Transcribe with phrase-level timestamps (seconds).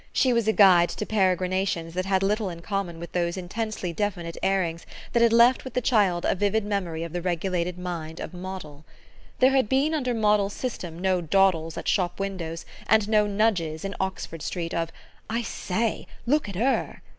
[0.11, 4.35] She was a guide to peregrinations that had little in common with those intensely definite
[4.41, 8.33] airings that had left with the child a vivid memory of the regulated mind of
[8.33, 8.83] Moddle.
[9.37, 13.93] There had been under Moddle's system no dawdles at shop windows and no nudges, in
[13.99, 14.89] Oxford Street, of
[15.29, 17.03] "I SAY, look at 'ER!"